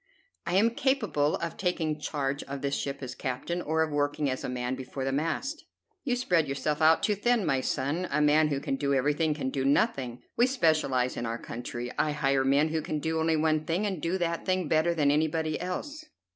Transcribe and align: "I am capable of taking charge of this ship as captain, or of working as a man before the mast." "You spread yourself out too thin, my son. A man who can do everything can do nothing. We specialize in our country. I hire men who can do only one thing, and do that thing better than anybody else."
"I 0.47 0.55
am 0.55 0.71
capable 0.73 1.35
of 1.35 1.57
taking 1.57 1.99
charge 1.99 2.41
of 2.45 2.63
this 2.63 2.73
ship 2.73 3.03
as 3.03 3.13
captain, 3.13 3.61
or 3.61 3.83
of 3.83 3.91
working 3.91 4.31
as 4.31 4.43
a 4.43 4.49
man 4.49 4.73
before 4.73 5.05
the 5.05 5.11
mast." 5.11 5.63
"You 6.03 6.15
spread 6.15 6.47
yourself 6.47 6.81
out 6.81 7.03
too 7.03 7.13
thin, 7.13 7.45
my 7.45 7.61
son. 7.61 8.07
A 8.09 8.19
man 8.19 8.47
who 8.47 8.59
can 8.59 8.77
do 8.77 8.95
everything 8.95 9.35
can 9.35 9.51
do 9.51 9.63
nothing. 9.63 10.23
We 10.35 10.47
specialize 10.47 11.17
in 11.17 11.27
our 11.27 11.37
country. 11.37 11.91
I 11.99 12.13
hire 12.13 12.43
men 12.43 12.69
who 12.69 12.81
can 12.81 12.97
do 12.97 13.19
only 13.19 13.35
one 13.37 13.63
thing, 13.63 13.85
and 13.85 14.01
do 14.01 14.17
that 14.17 14.43
thing 14.43 14.67
better 14.67 14.95
than 14.95 15.11
anybody 15.11 15.59
else." 15.61 16.03